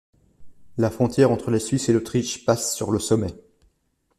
[0.79, 3.35] La frontière entre la Suisse et l'Autriche passe sur le sommet.